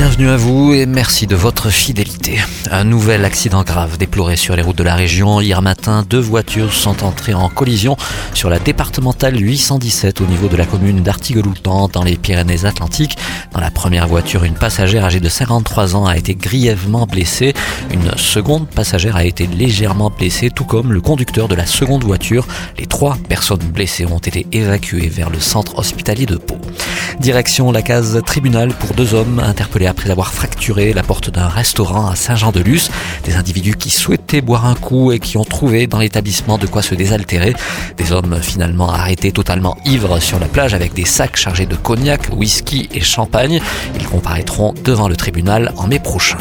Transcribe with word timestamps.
Bienvenue 0.00 0.30
à 0.30 0.38
vous 0.38 0.72
et 0.72 0.86
merci 0.86 1.26
de 1.26 1.36
votre 1.36 1.68
fidélité. 1.68 2.38
Un 2.70 2.84
nouvel 2.84 3.22
accident 3.26 3.62
grave 3.64 3.98
déploré 3.98 4.36
sur 4.36 4.56
les 4.56 4.62
routes 4.62 4.78
de 4.78 4.82
la 4.82 4.94
région. 4.94 5.42
Hier 5.42 5.60
matin, 5.60 6.06
deux 6.08 6.18
voitures 6.18 6.72
sont 6.72 7.04
entrées 7.04 7.34
en 7.34 7.50
collision 7.50 7.98
sur 8.32 8.48
la 8.48 8.58
départementale 8.58 9.38
817 9.38 10.22
au 10.22 10.24
niveau 10.24 10.48
de 10.48 10.56
la 10.56 10.64
commune 10.64 11.02
d'Artigueloutan 11.02 11.88
dans 11.88 12.02
les 12.02 12.16
Pyrénées-Atlantiques. 12.16 13.18
Dans 13.52 13.60
la 13.60 13.70
première 13.70 14.08
voiture, 14.08 14.44
une 14.44 14.54
passagère 14.54 15.04
âgée 15.04 15.20
de 15.20 15.28
53 15.28 15.94
ans 15.94 16.06
a 16.06 16.16
été 16.16 16.34
grièvement 16.34 17.04
blessée. 17.04 17.52
Une 17.90 18.16
seconde 18.16 18.68
passagère 18.68 19.16
a 19.16 19.24
été 19.24 19.46
légèrement 19.46 20.08
blessée, 20.08 20.48
tout 20.48 20.64
comme 20.64 20.94
le 20.94 21.02
conducteur 21.02 21.46
de 21.46 21.54
la 21.54 21.66
seconde 21.66 22.04
voiture. 22.04 22.48
Les 22.78 22.86
trois 22.86 23.18
personnes 23.28 23.58
blessées 23.58 24.06
ont 24.06 24.16
été 24.16 24.46
évacuées 24.50 25.08
vers 25.08 25.28
le 25.28 25.40
centre 25.40 25.78
hospitalier 25.78 26.24
de 26.24 26.36
Pau. 26.36 26.56
Direction 27.20 27.70
la 27.70 27.82
case 27.82 28.18
tribunal 28.24 28.72
pour 28.72 28.94
deux 28.94 29.12
hommes 29.12 29.40
interpellés 29.40 29.86
après 29.86 30.10
avoir 30.10 30.32
fracturé 30.32 30.94
la 30.94 31.02
porte 31.02 31.28
d'un 31.28 31.48
restaurant 31.48 32.06
à 32.08 32.16
Saint-Jean-de-Luz. 32.16 32.90
Des 33.24 33.34
individus 33.34 33.74
qui 33.74 33.90
souhaitaient 33.90 34.40
boire 34.40 34.64
un 34.64 34.74
coup 34.74 35.12
et 35.12 35.18
qui 35.18 35.36
ont 35.36 35.44
trouvé 35.44 35.86
dans 35.86 35.98
l'établissement 35.98 36.56
de 36.56 36.66
quoi 36.66 36.80
se 36.80 36.94
désaltérer. 36.94 37.52
Des 37.98 38.12
hommes 38.12 38.38
finalement 38.40 38.90
arrêtés 38.90 39.32
totalement 39.32 39.76
ivres 39.84 40.18
sur 40.18 40.40
la 40.40 40.46
plage 40.46 40.72
avec 40.72 40.94
des 40.94 41.04
sacs 41.04 41.36
chargés 41.36 41.66
de 41.66 41.76
cognac, 41.76 42.22
whisky 42.34 42.88
et 42.90 43.02
champagne. 43.02 43.60
Ils 43.96 44.06
comparaîtront 44.06 44.72
devant 44.82 45.06
le 45.06 45.16
tribunal 45.16 45.74
en 45.76 45.88
mai 45.88 45.98
prochain. 45.98 46.38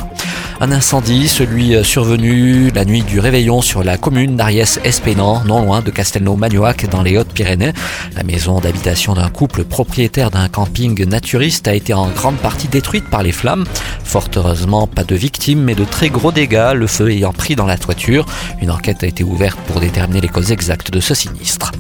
Un 0.62 0.73
incendie, 0.73 1.29
celui 1.29 1.74
euh, 1.74 1.84
survenu 1.85 2.70
la 2.71 2.84
nuit 2.84 3.02
du 3.02 3.21
réveillon 3.21 3.62
sur 3.62 3.82
la 3.82 3.98
commune 3.98 4.35
d'Ariès-Espénan, 4.35 5.43
non 5.46 5.63
loin 5.63 5.79
de 5.82 5.90
Castelnau-Magnoac 5.90 6.90
dans 6.90 7.01
les 7.01 7.18
Hautes-Pyrénées. 7.18 7.71
La 8.18 8.24
maison 8.24 8.60
d'habitation 8.60 9.13
d'un 9.13 9.29
couple 9.29 9.63
propriétaire 9.63 10.32
d'un 10.32 10.49
camping 10.49 11.05
naturiste 11.05 11.70
a 11.70 11.74
été 11.74 11.93
en 11.93 12.10
grande 12.10 12.35
partie 12.35 12.68
détruite 12.68 13.10
par 13.10 13.24
les 13.24 13.32
flammes. 13.32 13.63
Fort 14.04 14.27
heureusement, 14.35 14.85
pas 14.85 15.05
de 15.05 15.16
victimes, 15.16 15.62
mais 15.62 15.76
de 15.76 15.85
très 15.85 16.10
gros 16.10 16.34
dégâts, 16.34 16.73
le 16.76 16.88
feu 16.88 17.10
ayant 17.10 17.32
pris 17.32 17.55
dans 17.55 17.66
la 17.66 17.77
toiture. 17.77 18.26
Une 18.62 18.71
enquête 18.71 19.01
a 19.04 19.07
été 19.07 19.23
ouverte 19.23 19.60
pour 19.62 19.79
déterminer 19.79 20.20
les 20.20 20.27
causes 20.27 20.51
exactes 20.51 20.91
de 20.91 20.99
ce 20.99 21.13
sinistre. 21.13 21.71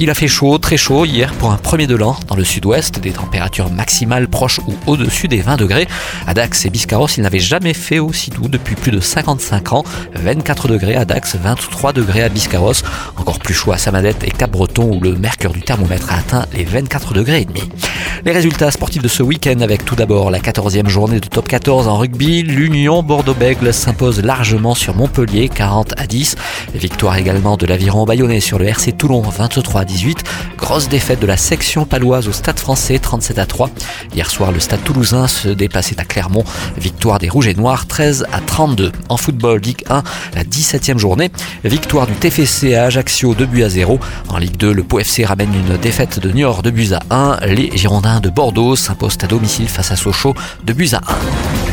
Il 0.00 0.10
a 0.10 0.14
fait 0.14 0.28
chaud, 0.28 0.58
très 0.58 0.76
chaud 0.76 1.04
hier 1.04 1.32
pour 1.34 1.52
un 1.52 1.56
premier 1.56 1.86
de 1.86 1.94
l'an 1.94 2.16
dans 2.26 2.34
le 2.34 2.44
sud-ouest, 2.44 2.98
des 2.98 3.12
températures 3.12 3.70
maximales 3.70 4.28
proches 4.28 4.60
ou 4.66 4.74
au-dessus 4.86 5.28
des 5.28 5.40
20 5.40 5.56
degrés. 5.56 5.86
À 6.26 6.34
Dax 6.34 6.66
et 6.66 6.70
Biscarros, 6.70 7.08
il 7.16 7.22
n'avait 7.22 7.38
jamais 7.38 7.74
fait 7.74 8.00
aussi 8.00 8.30
doux 8.30 8.48
depuis 8.48 8.74
plus 8.74 8.90
de 8.90 9.00
55 9.00 9.72
ans. 9.72 9.84
24 10.14 10.68
degrés 10.68 10.96
à 10.96 11.04
Dax, 11.04 11.36
23 11.36 11.92
degrés 11.92 12.22
à 12.22 12.28
Biscarros, 12.28 12.82
encore 13.16 13.38
plus 13.38 13.54
chaud 13.54 13.72
à 13.72 13.78
Samadette 13.78 14.24
et 14.24 14.30
Cap-Breton 14.30 14.96
où 14.96 15.00
le 15.00 15.14
mercure 15.14 15.52
du 15.52 15.62
thermomètre 15.62 16.12
a 16.12 16.16
atteint 16.16 16.46
les 16.52 16.64
24 16.64 17.14
degrés 17.14 17.42
et 17.42 17.44
demi. 17.44 17.62
Les 18.24 18.32
résultats 18.32 18.70
sportifs 18.70 19.02
de 19.02 19.08
ce 19.08 19.22
week-end 19.22 19.60
avec 19.60 19.84
tout 19.84 19.96
d'abord 19.96 20.30
la 20.30 20.38
14e 20.38 20.88
journée 20.88 21.20
de 21.20 21.26
top 21.26 21.48
14 21.48 21.88
en 21.88 21.98
rugby. 21.98 22.42
L'Union 22.42 23.02
Bordeaux-Bègle 23.02 23.74
s'impose 23.74 24.22
largement 24.22 24.74
sur 24.74 24.94
Montpellier 24.94 25.48
40 25.48 25.94
à 25.98 26.06
10. 26.06 26.36
Victoire 26.74 27.16
également 27.16 27.56
de 27.56 27.66
l'aviron 27.66 28.04
bayonnais 28.04 28.40
sur 28.40 28.58
le 28.58 28.66
RC 28.66 28.92
Toulon 28.92 29.20
23 29.20 29.80
à 29.80 29.84
18. 29.84 30.24
Grosse 30.64 30.88
défaite 30.88 31.20
de 31.20 31.26
la 31.26 31.36
section 31.36 31.84
paloise 31.84 32.26
au 32.26 32.32
Stade 32.32 32.58
français 32.58 32.98
37 32.98 33.38
à 33.38 33.44
3. 33.44 33.68
Hier 34.14 34.30
soir, 34.30 34.50
le 34.50 34.60
Stade 34.60 34.82
toulousain 34.82 35.28
se 35.28 35.50
dépassait 35.50 36.00
à 36.00 36.06
Clermont. 36.06 36.42
Victoire 36.78 37.18
des 37.18 37.28
Rouges 37.28 37.48
et 37.48 37.54
Noirs 37.54 37.86
13 37.86 38.24
à 38.32 38.40
32. 38.40 38.90
En 39.10 39.18
football, 39.18 39.60
Ligue 39.60 39.84
1, 39.90 40.02
la 40.34 40.42
17e 40.42 40.96
journée. 40.96 41.30
Victoire 41.64 42.06
du 42.06 42.14
TFC 42.14 42.74
à 42.76 42.84
Ajaccio 42.84 43.34
2 43.34 43.44
buts 43.44 43.62
à 43.62 43.68
0. 43.68 44.00
En 44.30 44.38
Ligue 44.38 44.56
2, 44.56 44.72
le 44.72 44.82
Pau 44.82 45.00
FC 45.00 45.26
ramène 45.26 45.52
une 45.54 45.76
défaite 45.76 46.18
de 46.18 46.30
Niort 46.30 46.62
2 46.62 46.70
buts 46.70 46.92
à 47.10 47.14
1. 47.14 47.44
Les 47.44 47.76
Girondins 47.76 48.20
de 48.20 48.30
Bordeaux 48.30 48.74
s'imposent 48.74 49.18
à 49.22 49.26
domicile 49.26 49.68
face 49.68 49.92
à 49.92 49.96
Sochaux 49.96 50.34
de 50.64 50.72
buts 50.72 50.88
à 50.94 51.02
1. 51.60 51.63